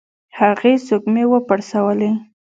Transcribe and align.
هغې 0.39 0.73
سږمې 0.87 1.23
وپړسولې. 1.31 2.11